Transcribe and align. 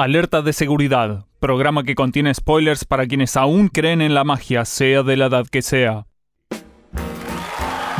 Alerta 0.00 0.42
de 0.42 0.52
seguridad. 0.52 1.24
Programa 1.40 1.82
que 1.82 1.96
contiene 1.96 2.32
spoilers 2.32 2.84
para 2.84 3.08
quienes 3.08 3.36
aún 3.36 3.66
creen 3.66 4.00
en 4.00 4.14
la 4.14 4.22
magia, 4.22 4.64
sea 4.64 5.02
de 5.02 5.16
la 5.16 5.26
edad 5.26 5.44
que 5.50 5.60
sea. 5.60 6.06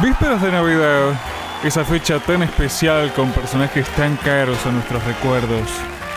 Vísperas 0.01 0.41
de 0.41 0.53
Navidad. 0.53 1.21
Esa 1.65 1.85
fecha 1.85 2.21
tan 2.21 2.45
especial 2.45 3.13
con 3.15 3.33
personajes 3.33 3.85
tan 3.97 4.15
caros 4.19 4.65
a 4.65 4.71
nuestros 4.71 5.05
recuerdos. 5.07 5.69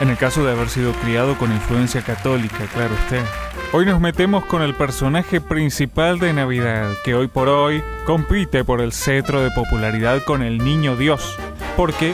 En 0.02 0.10
el 0.10 0.18
caso 0.18 0.46
de 0.46 0.52
haber 0.52 0.70
sido 0.70 0.94
criado 0.94 1.36
con 1.36 1.52
influencia 1.52 2.04
católica, 2.04 2.64
claro 2.76 2.94
usted. 2.94 3.26
Hoy 3.74 3.88
nos 3.88 4.00
metemos 4.00 4.46
con 4.46 4.62
el 4.62 4.76
personaje 4.76 5.42
principal 5.42 6.20
de 6.20 6.32
Navidad, 6.32 6.92
que 7.04 7.16
hoy 7.16 7.28
por 7.28 7.50
hoy 7.50 7.82
compite 8.06 8.64
por 8.64 8.82
el 8.82 8.92
cetro 8.92 9.42
de 9.42 9.50
popularidad 9.50 10.22
con 10.26 10.44
el 10.44 10.60
Niño 10.60 10.96
Dios. 10.96 11.40
Porque 11.76 12.14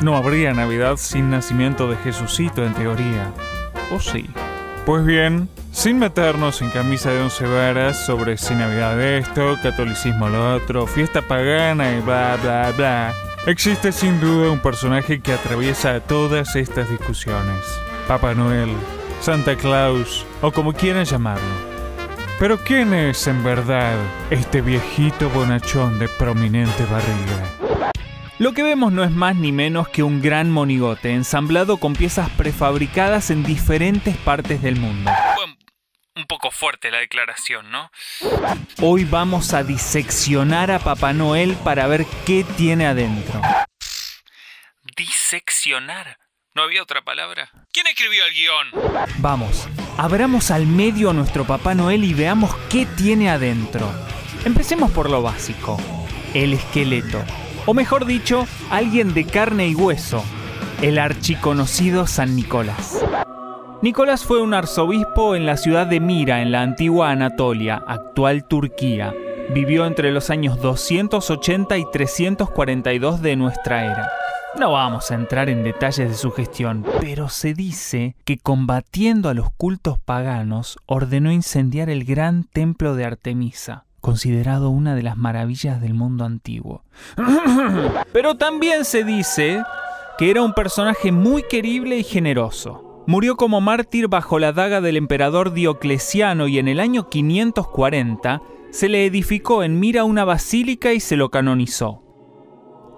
no 0.00 0.16
habría 0.16 0.52
Navidad 0.52 0.96
sin 0.96 1.30
nacimiento 1.30 1.88
de 1.88 1.96
Jesucito 1.96 2.64
en 2.64 2.74
teoría. 2.74 3.32
¿O 3.90 4.00
sí? 4.00 4.28
Pues 4.86 5.04
bien, 5.04 5.48
sin 5.72 5.98
meternos 5.98 6.62
en 6.62 6.70
camisa 6.70 7.10
de 7.10 7.20
once 7.20 7.46
varas 7.46 8.06
sobre 8.06 8.36
si 8.38 8.54
Navidad 8.54 9.00
esto, 9.00 9.56
catolicismo 9.62 10.28
lo 10.28 10.54
otro, 10.54 10.86
fiesta 10.86 11.22
pagana 11.22 11.92
y 11.92 12.00
bla 12.00 12.38
bla 12.42 12.72
bla, 12.76 13.14
existe 13.46 13.92
sin 13.92 14.20
duda 14.20 14.50
un 14.50 14.60
personaje 14.60 15.20
que 15.20 15.32
atraviesa 15.32 16.00
todas 16.00 16.56
estas 16.56 16.88
discusiones. 16.88 17.64
Papá 18.06 18.34
Noel, 18.34 18.70
Santa 19.20 19.56
Claus 19.56 20.24
o 20.40 20.52
como 20.52 20.72
quieran 20.72 21.04
llamarlo. 21.04 21.78
Pero 22.38 22.56
¿quién 22.58 22.94
es 22.94 23.26
en 23.26 23.42
verdad 23.42 23.96
este 24.30 24.60
viejito 24.60 25.28
bonachón 25.30 25.98
de 25.98 26.08
prominente 26.08 26.84
barriga? 26.86 27.57
Lo 28.38 28.52
que 28.52 28.62
vemos 28.62 28.92
no 28.92 29.02
es 29.02 29.10
más 29.10 29.34
ni 29.34 29.50
menos 29.50 29.88
que 29.88 30.04
un 30.04 30.22
gran 30.22 30.48
monigote 30.48 31.12
ensamblado 31.12 31.78
con 31.78 31.94
piezas 31.94 32.30
prefabricadas 32.30 33.30
en 33.30 33.42
diferentes 33.42 34.16
partes 34.16 34.62
del 34.62 34.76
mundo. 34.76 35.10
un 36.14 36.24
poco 36.26 36.52
fuerte 36.52 36.92
la 36.92 36.98
declaración, 36.98 37.70
¿no? 37.72 37.90
Hoy 38.80 39.04
vamos 39.04 39.54
a 39.54 39.64
diseccionar 39.64 40.70
a 40.70 40.78
Papá 40.78 41.12
Noel 41.12 41.56
para 41.64 41.88
ver 41.88 42.06
qué 42.26 42.44
tiene 42.56 42.86
adentro. 42.86 43.40
Diseccionar. 44.96 46.18
¿No 46.54 46.62
había 46.62 46.82
otra 46.82 47.02
palabra? 47.02 47.50
¿Quién 47.72 47.88
escribió 47.88 48.24
el 48.24 48.34
guion? 48.34 48.68
Vamos, 49.18 49.68
abramos 49.96 50.52
al 50.52 50.66
medio 50.66 51.10
a 51.10 51.12
nuestro 51.12 51.44
Papá 51.44 51.74
Noel 51.74 52.04
y 52.04 52.14
veamos 52.14 52.54
qué 52.70 52.86
tiene 52.86 53.30
adentro. 53.30 53.92
Empecemos 54.44 54.92
por 54.92 55.10
lo 55.10 55.22
básico, 55.22 55.76
el 56.34 56.52
esqueleto 56.52 57.24
o 57.68 57.74
mejor 57.74 58.06
dicho, 58.06 58.46
alguien 58.70 59.12
de 59.12 59.26
carne 59.26 59.68
y 59.68 59.74
hueso, 59.74 60.24
el 60.80 60.98
archiconocido 60.98 62.06
San 62.06 62.34
Nicolás. 62.34 63.04
Nicolás 63.82 64.24
fue 64.24 64.40
un 64.40 64.54
arzobispo 64.54 65.36
en 65.36 65.44
la 65.44 65.58
ciudad 65.58 65.86
de 65.86 66.00
Mira, 66.00 66.40
en 66.40 66.50
la 66.50 66.62
antigua 66.62 67.10
Anatolia, 67.10 67.84
actual 67.86 68.48
Turquía. 68.48 69.14
Vivió 69.52 69.84
entre 69.84 70.12
los 70.12 70.30
años 70.30 70.62
280 70.62 71.76
y 71.76 71.84
342 71.92 73.20
de 73.20 73.36
nuestra 73.36 73.84
era. 73.84 74.08
No 74.58 74.72
vamos 74.72 75.10
a 75.10 75.16
entrar 75.16 75.50
en 75.50 75.62
detalles 75.62 76.08
de 76.08 76.14
su 76.14 76.30
gestión, 76.30 76.86
pero 77.02 77.28
se 77.28 77.52
dice 77.52 78.16
que 78.24 78.38
combatiendo 78.38 79.28
a 79.28 79.34
los 79.34 79.50
cultos 79.50 79.98
paganos 79.98 80.78
ordenó 80.86 81.30
incendiar 81.30 81.90
el 81.90 82.04
gran 82.04 82.44
templo 82.44 82.94
de 82.94 83.04
Artemisa 83.04 83.84
considerado 84.00 84.70
una 84.70 84.94
de 84.94 85.02
las 85.02 85.16
maravillas 85.16 85.80
del 85.80 85.94
mundo 85.94 86.24
antiguo. 86.24 86.84
Pero 88.12 88.36
también 88.36 88.84
se 88.84 89.04
dice 89.04 89.62
que 90.18 90.30
era 90.30 90.42
un 90.42 90.52
personaje 90.52 91.12
muy 91.12 91.42
querible 91.42 91.98
y 91.98 92.04
generoso. 92.04 93.04
Murió 93.06 93.36
como 93.36 93.60
mártir 93.60 94.08
bajo 94.08 94.38
la 94.38 94.52
daga 94.52 94.80
del 94.80 94.96
emperador 94.96 95.52
Diocleciano 95.52 96.46
y 96.48 96.58
en 96.58 96.68
el 96.68 96.80
año 96.80 97.08
540 97.08 98.42
se 98.70 98.88
le 98.88 99.06
edificó 99.06 99.62
en 99.62 99.80
Mira 99.80 100.04
una 100.04 100.24
basílica 100.24 100.92
y 100.92 101.00
se 101.00 101.16
lo 101.16 101.30
canonizó. 101.30 102.02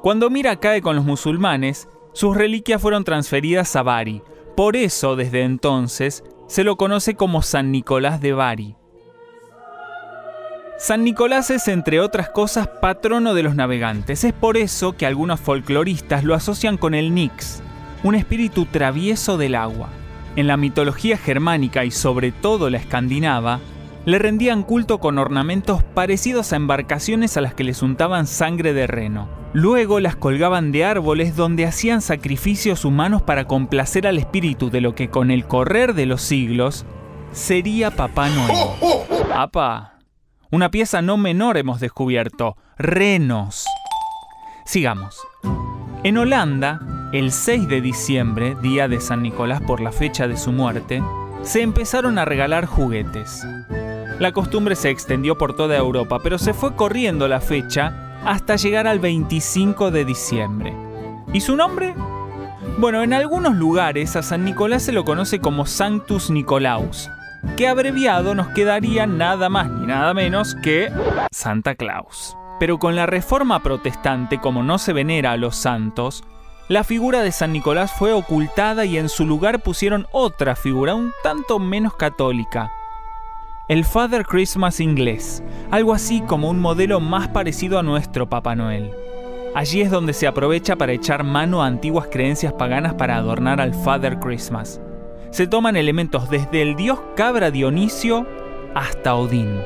Cuando 0.03 0.31
Mira 0.31 0.57
cae 0.57 0.83
con 0.83 0.97
los 0.97 1.05
musulmanes, 1.05 1.89
sus 2.13 2.37
reliquias 2.37 2.83
fueron 2.83 3.05
transferidas 3.05 3.77
a 3.77 3.83
Bari. 3.83 4.23
Por 4.57 4.75
eso, 4.75 5.15
desde 5.15 5.43
entonces, 5.43 6.25
se 6.49 6.65
lo 6.65 6.77
conoce 6.77 7.15
como 7.15 7.43
San 7.43 7.71
Nicolás 7.71 8.21
de 8.21 8.33
Bari. 8.33 8.77
San 10.81 11.05
Nicolás 11.05 11.51
es, 11.51 11.69
entre 11.69 12.01
otras 12.01 12.31
cosas, 12.31 12.67
patrono 12.67 13.35
de 13.35 13.43
los 13.43 13.55
navegantes. 13.55 14.25
Es 14.25 14.33
por 14.33 14.57
eso 14.57 14.97
que 14.97 15.05
algunos 15.05 15.39
folcloristas 15.39 16.25
lo 16.25 16.35
asocian 16.35 16.79
con 16.79 16.95
el 16.95 17.13
Nix, 17.13 17.63
un 18.03 18.15
espíritu 18.15 18.65
travieso 18.65 19.37
del 19.37 19.57
agua. 19.57 19.91
En 20.37 20.47
la 20.47 20.57
mitología 20.57 21.19
germánica 21.19 21.85
y 21.85 21.91
sobre 21.91 22.33
todo 22.33 22.71
la 22.71 22.79
escandinava, 22.79 23.61
le 24.07 24.19
rendían 24.19 24.63
culto 24.63 25.01
con 25.01 25.19
ornamentos 25.19 25.83
parecidos 25.83 26.55
a 26.55 26.57
embarcaciones 26.57 27.37
a 27.37 27.43
las 27.43 27.53
que 27.53 27.65
les 27.65 27.83
untaban 27.83 28.27
sangre 28.27 28.73
de 28.73 28.87
reno. 28.87 29.29
Luego 29.53 30.01
las 30.01 30.17
colgaban 30.17 30.73
de 30.73 30.87
árboles 30.87 31.37
donde 31.37 31.67
hacían 31.67 32.01
sacrificios 32.01 32.87
humanos 32.87 33.21
para 33.21 33.45
complacer 33.45 34.07
al 34.07 34.17
espíritu 34.17 34.71
de 34.71 34.81
lo 34.81 34.95
que 34.95 35.11
con 35.11 35.31
el 35.31 35.45
correr 35.45 35.93
de 35.93 36.07
los 36.07 36.23
siglos 36.23 36.87
sería 37.33 37.91
Papá 37.91 38.31
Noel. 38.31 38.57
¡Apa! 39.35 40.00
Una 40.53 40.69
pieza 40.73 41.01
no 41.01 41.17
menor 41.17 41.59
hemos 41.59 41.79
descubierto, 41.79 42.57
renos. 42.77 43.67
Sigamos. 44.65 45.25
En 46.03 46.19
Holanda, 46.19 46.81
el 47.13 47.31
6 47.31 47.69
de 47.69 47.81
diciembre, 47.81 48.57
día 48.61 48.89
de 48.89 49.01
San 49.01 49.23
Nicolás 49.23 49.61
por 49.61 49.81
la 49.81 49.93
fecha 49.93 50.27
de 50.27 50.37
su 50.37 50.51
muerte, 50.51 51.05
se 51.43 51.63
empezaron 51.63 52.19
a 52.19 52.25
regalar 52.25 52.67
juguetes. 52.67 53.47
La 54.19 54.33
costumbre 54.33 54.75
se 54.75 54.91
extendió 54.91 55.39
por 55.39 55.55
toda 55.55 55.77
Europa, 55.77 56.19
pero 56.21 56.37
se 56.37 56.53
fue 56.53 56.75
corriendo 56.75 57.29
la 57.29 57.41
fecha 57.41 58.19
hasta 58.25 58.57
llegar 58.57 58.89
al 58.89 58.99
25 58.99 59.93
de 59.93 60.05
diciembre. 60.05 60.75
¿Y 61.33 61.43
su 61.43 61.55
nombre? 61.55 61.95
Bueno, 62.77 63.05
en 63.05 63.13
algunos 63.13 63.55
lugares 63.55 64.17
a 64.17 64.23
San 64.25 64.45
Nicolás 64.45 64.83
se 64.83 64.91
lo 64.91 65.05
conoce 65.05 65.39
como 65.39 65.65
Sanctus 65.65 66.29
Nicolaus, 66.29 67.09
que 67.57 67.69
abreviado 67.69 68.35
nos 68.35 68.49
quedaría 68.49 69.07
nada 69.07 69.49
más 69.49 69.71
ni 69.71 69.87
nada 69.87 70.15
menos 70.15 70.55
que 70.63 70.93
Santa 71.31 71.75
Claus. 71.75 72.37
Pero 72.59 72.79
con 72.79 72.95
la 72.95 73.07
reforma 73.07 73.63
protestante, 73.63 74.39
como 74.39 74.63
no 74.63 74.79
se 74.79 74.93
venera 74.93 75.33
a 75.33 75.37
los 75.37 75.57
santos, 75.57 76.25
la 76.69 76.85
figura 76.85 77.23
de 77.23 77.33
San 77.33 77.53
Nicolás 77.53 77.93
fue 77.93 78.13
ocultada 78.13 78.85
y 78.85 78.99
en 78.99 79.09
su 79.09 79.27
lugar 79.27 79.63
pusieron 79.63 80.07
otra 80.13 80.55
figura 80.55 80.95
un 80.95 81.13
tanto 81.23 81.59
menos 81.59 81.95
católica. 81.97 82.71
El 83.69 83.85
Father 83.85 84.25
Christmas 84.25 84.81
inglés, 84.81 85.43
algo 85.71 85.95
así 85.95 86.21
como 86.21 86.51
un 86.51 86.61
modelo 86.61 87.01
más 87.01 87.29
parecido 87.29 87.79
a 87.79 87.83
nuestro 87.83 88.29
Papá 88.29 88.55
Noel. 88.55 88.91
Allí 89.55 89.81
es 89.81 89.91
donde 89.91 90.13
se 90.13 90.27
aprovecha 90.27 90.77
para 90.77 90.93
echar 90.93 91.25
mano 91.25 91.63
a 91.63 91.67
antiguas 91.67 92.09
creencias 92.11 92.53
paganas 92.53 92.95
para 92.95 93.17
adornar 93.17 93.61
al 93.61 93.75
Father 93.75 94.19
Christmas 94.21 94.81
se 95.31 95.47
toman 95.47 95.77
elementos 95.77 96.29
desde 96.29 96.63
el 96.63 96.77
dios 96.77 96.99
cabra 97.17 97.51
Dionisio 97.51 98.27
hasta 98.75 99.15
Odín. 99.15 99.61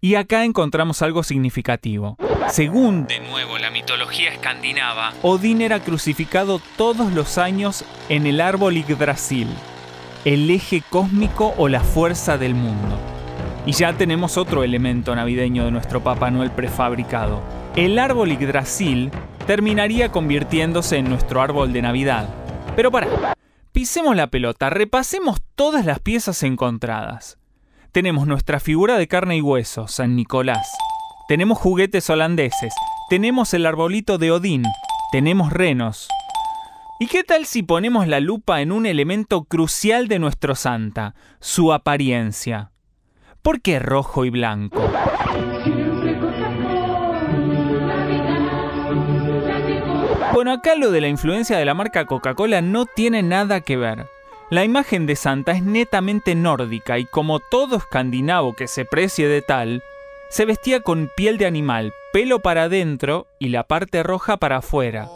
Y 0.00 0.14
acá 0.14 0.44
encontramos 0.44 1.02
algo 1.02 1.22
significativo. 1.22 2.16
Según, 2.48 3.06
de 3.06 3.20
nuevo, 3.20 3.58
la 3.58 3.70
mitología 3.70 4.32
escandinava, 4.32 5.12
Odín 5.22 5.60
era 5.60 5.80
crucificado 5.80 6.60
todos 6.76 7.12
los 7.12 7.36
años 7.36 7.84
en 8.08 8.26
el 8.26 8.40
árbol 8.40 8.76
Yggdrasil, 8.76 9.48
el 10.24 10.50
eje 10.50 10.82
cósmico 10.88 11.54
o 11.58 11.68
la 11.68 11.80
fuerza 11.80 12.38
del 12.38 12.54
mundo. 12.54 12.98
Y 13.66 13.72
ya 13.72 13.92
tenemos 13.92 14.38
otro 14.38 14.64
elemento 14.64 15.14
navideño 15.14 15.66
de 15.66 15.70
nuestro 15.70 16.02
Papá 16.02 16.30
Noel 16.30 16.50
prefabricado. 16.50 17.42
El 17.76 17.98
árbol 17.98 18.30
Yggdrasil 18.30 19.10
terminaría 19.46 20.10
convirtiéndose 20.10 20.96
en 20.96 21.10
nuestro 21.10 21.42
árbol 21.42 21.72
de 21.74 21.82
Navidad. 21.82 22.28
Pero 22.74 22.90
para, 22.90 23.06
Pisemos 23.72 24.16
la 24.16 24.26
pelota, 24.26 24.68
repasemos 24.68 25.40
todas 25.54 25.86
las 25.86 26.00
piezas 26.00 26.42
encontradas. 26.42 27.38
Tenemos 27.92 28.26
nuestra 28.26 28.58
figura 28.58 28.98
de 28.98 29.06
carne 29.06 29.36
y 29.36 29.40
hueso, 29.40 29.86
San 29.86 30.16
Nicolás. 30.16 30.68
Tenemos 31.28 31.58
juguetes 31.58 32.10
holandeses. 32.10 32.74
Tenemos 33.08 33.54
el 33.54 33.66
arbolito 33.66 34.18
de 34.18 34.32
Odín. 34.32 34.64
Tenemos 35.12 35.52
renos. 35.52 36.08
¿Y 36.98 37.06
qué 37.06 37.22
tal 37.22 37.46
si 37.46 37.62
ponemos 37.62 38.08
la 38.08 38.18
lupa 38.18 38.60
en 38.60 38.72
un 38.72 38.86
elemento 38.86 39.44
crucial 39.44 40.08
de 40.08 40.18
nuestro 40.18 40.56
santa, 40.56 41.14
su 41.38 41.72
apariencia? 41.72 42.72
¿Por 43.40 43.62
qué 43.62 43.78
rojo 43.78 44.24
y 44.24 44.30
blanco? 44.30 44.82
Bueno, 50.32 50.52
acá 50.52 50.76
lo 50.76 50.92
de 50.92 51.00
la 51.00 51.08
influencia 51.08 51.58
de 51.58 51.64
la 51.64 51.74
marca 51.74 52.04
Coca-Cola 52.04 52.62
no 52.62 52.86
tiene 52.86 53.22
nada 53.22 53.60
que 53.60 53.76
ver. 53.76 54.06
La 54.48 54.64
imagen 54.64 55.06
de 55.06 55.16
Santa 55.16 55.52
es 55.52 55.62
netamente 55.62 56.34
nórdica 56.34 56.98
y 56.98 57.06
como 57.06 57.40
todo 57.40 57.76
escandinavo 57.76 58.54
que 58.54 58.68
se 58.68 58.84
precie 58.84 59.26
de 59.26 59.42
tal, 59.42 59.82
se 60.28 60.44
vestía 60.44 60.80
con 60.80 61.10
piel 61.16 61.36
de 61.36 61.46
animal, 61.46 61.92
pelo 62.12 62.40
para 62.40 62.64
adentro 62.64 63.26
y 63.40 63.48
la 63.48 63.64
parte 63.64 64.02
roja 64.04 64.36
para 64.36 64.58
afuera. 64.58 65.08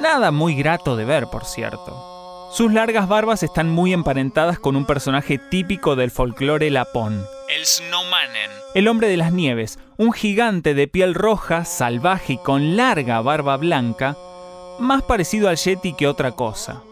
Nada 0.00 0.32
muy 0.32 0.54
grato 0.56 0.96
de 0.96 1.04
ver, 1.04 1.26
por 1.30 1.44
cierto. 1.44 2.50
Sus 2.52 2.72
largas 2.72 3.08
barbas 3.08 3.42
están 3.42 3.68
muy 3.68 3.92
emparentadas 3.92 4.60
con 4.60 4.76
un 4.76 4.86
personaje 4.86 5.38
típico 5.38 5.96
del 5.96 6.12
folclore 6.12 6.70
lapón. 6.70 7.26
El 7.48 7.66
Snowmanen. 7.66 8.50
El 8.74 8.86
hombre 8.86 9.08
de 9.08 9.16
las 9.16 9.32
nieves, 9.32 9.80
un 9.96 10.12
gigante 10.12 10.74
de 10.74 10.86
piel 10.86 11.14
roja, 11.14 11.64
salvaje 11.64 12.34
y 12.34 12.38
con 12.38 12.76
larga 12.76 13.20
barba 13.22 13.56
blanca, 13.56 14.16
más 14.78 15.02
parecido 15.02 15.48
al 15.48 15.56
Yeti 15.56 15.94
que 15.94 16.06
otra 16.06 16.32
cosa. 16.32 16.82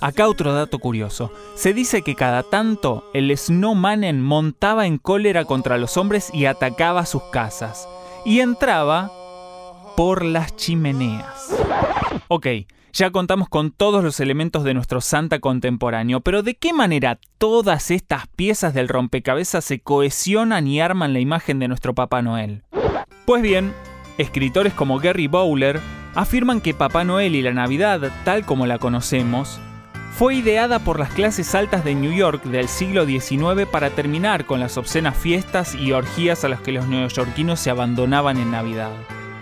Acá 0.00 0.28
otro 0.28 0.52
dato 0.52 0.80
curioso. 0.80 1.30
Se 1.54 1.72
dice 1.72 2.02
que 2.02 2.16
cada 2.16 2.42
tanto 2.42 3.08
el 3.14 3.36
Snowmanen 3.36 4.20
montaba 4.20 4.86
en 4.86 4.98
cólera 4.98 5.44
contra 5.44 5.78
los 5.78 5.96
hombres 5.96 6.30
y 6.34 6.46
atacaba 6.46 7.06
sus 7.06 7.22
casas. 7.24 7.88
Y 8.24 8.40
entraba 8.40 9.12
por 9.96 10.24
las 10.24 10.56
chimeneas. 10.56 11.54
Ok, 12.26 12.46
ya 12.92 13.10
contamos 13.10 13.48
con 13.48 13.70
todos 13.70 14.02
los 14.02 14.20
elementos 14.20 14.64
de 14.64 14.74
nuestro 14.74 15.00
Santa 15.00 15.38
contemporáneo, 15.38 16.20
pero 16.20 16.42
¿de 16.42 16.56
qué 16.56 16.72
manera 16.72 17.20
todas 17.38 17.90
estas 17.90 18.26
piezas 18.26 18.74
del 18.74 18.88
rompecabezas 18.88 19.64
se 19.64 19.80
cohesionan 19.80 20.66
y 20.66 20.80
arman 20.80 21.12
la 21.12 21.20
imagen 21.20 21.58
de 21.58 21.68
nuestro 21.68 21.94
Papá 21.94 22.22
Noel? 22.22 22.64
Pues 23.24 23.40
bien, 23.40 23.72
escritores 24.18 24.74
como 24.74 24.98
Gary 24.98 25.28
Bowler 25.28 25.80
afirman 26.14 26.60
que 26.60 26.74
Papá 26.74 27.04
Noel 27.04 27.34
y 27.34 27.42
la 27.42 27.52
Navidad, 27.52 28.10
tal 28.24 28.44
como 28.44 28.66
la 28.66 28.78
conocemos, 28.78 29.60
fue 30.12 30.34
ideada 30.34 30.78
por 30.78 30.98
las 30.98 31.10
clases 31.10 31.54
altas 31.54 31.84
de 31.84 31.94
New 31.94 32.12
York 32.12 32.44
del 32.44 32.68
siglo 32.68 33.06
XIX 33.06 33.66
para 33.70 33.90
terminar 33.90 34.44
con 34.44 34.60
las 34.60 34.76
obscenas 34.76 35.16
fiestas 35.16 35.74
y 35.74 35.92
orgías 35.92 36.44
a 36.44 36.48
las 36.48 36.60
que 36.60 36.72
los 36.72 36.86
neoyorquinos 36.86 37.58
se 37.58 37.70
abandonaban 37.70 38.36
en 38.36 38.50
Navidad. 38.50 38.92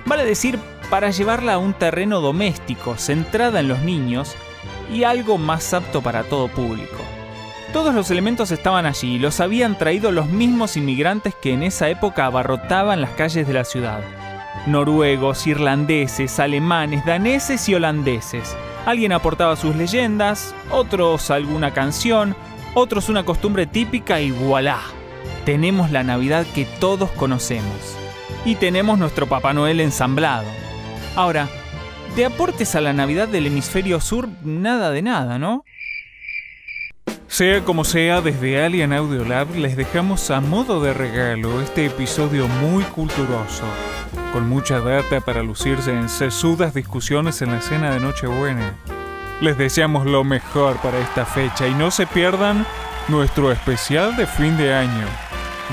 Vale 0.06 0.25
decir, 0.25 0.58
para 0.88 1.11
llevarla 1.11 1.55
a 1.55 1.58
un 1.58 1.72
terreno 1.72 2.20
doméstico, 2.20 2.96
centrada 2.96 3.61
en 3.61 3.69
los 3.69 3.81
niños 3.81 4.37
y 4.93 5.05
algo 5.05 5.38
más 5.38 5.75
apto 5.75 6.02
para 6.02 6.25
todo 6.25 6.49
público. 6.49 6.99
Todos 7.73 7.94
los 7.94 8.11
elementos 8.11 8.50
estaban 8.50 8.87
allí 8.87 9.14
y 9.14 9.19
los 9.19 9.40
habían 9.40 9.78
traído 9.78 10.11
los 10.11 10.28
mismos 10.28 10.76
inmigrantes 10.76 11.34
que 11.34 11.52
en 11.52 11.62
esa 11.62 11.88
época 11.88 12.26
abarrotaban 12.26 13.00
las 13.00 13.11
calles 13.11 13.46
de 13.46 13.52
la 13.52 13.64
ciudad. 13.64 14.00
Noruegos, 14.67 15.47
irlandeses, 15.47 16.38
alemanes, 16.38 17.05
daneses 17.05 17.69
y 17.69 17.75
holandeses. 17.75 18.56
Alguien 18.87 19.12
aportaba 19.12 19.56
sus 19.56 19.76
leyendas, 19.76 20.55
otros 20.70 21.31
alguna 21.31 21.73
canción, 21.73 22.37
otros 22.75 23.08
una 23.08 23.25
costumbre 23.25 23.67
típica 23.67 24.20
y 24.20 24.31
voilà. 24.31 24.81
Tenemos 25.44 25.91
la 25.91 26.02
Navidad 26.02 26.47
que 26.55 26.64
todos 26.64 27.11
conocemos 27.11 27.97
y 28.44 28.55
tenemos 28.55 28.99
nuestro 28.99 29.26
Papá 29.26 29.52
Noel 29.52 29.81
ensamblado. 29.81 30.47
Ahora, 31.17 31.49
de 32.17 32.25
aportes 32.25 32.75
a 32.75 32.81
la 32.81 32.93
Navidad 32.93 33.29
del 33.29 33.47
hemisferio 33.47 34.00
sur, 34.00 34.29
nada 34.43 34.91
de 34.91 35.02
nada, 35.02 35.38
¿no? 35.38 35.64
Sea 37.26 37.62
como 37.64 37.85
sea, 37.85 38.20
desde 38.20 38.62
Alien 38.62 38.93
Audio 38.93 39.25
Lab 39.25 39.55
les 39.55 39.76
dejamos 39.76 40.31
a 40.31 40.41
modo 40.41 40.82
de 40.82 40.93
regalo 40.93 41.61
este 41.61 41.87
episodio 41.87 42.49
muy 42.49 42.82
culturoso, 42.85 43.64
con 44.32 44.49
mucha 44.49 44.81
data 44.81 45.21
para 45.21 45.43
lucirse 45.43 45.93
en 45.93 46.09
sesudas 46.09 46.75
discusiones 46.75 47.43
en 47.43 47.53
la 47.53 47.61
cena 47.61 47.91
de 47.91 48.00
Nochebuena. 48.00 48.75
Les 49.41 49.56
deseamos 49.56 50.06
lo 50.06 50.25
mejor 50.25 50.77
para 50.79 50.99
esta 50.99 51.25
fecha 51.25 51.67
y 51.67 51.75
no 51.75 51.91
se 51.91 52.06
pierdan 52.06 52.67
nuestro 53.09 53.50
especial 53.53 54.17
de 54.17 54.27
fin 54.27 54.56
de 54.56 54.73
año. 54.73 55.06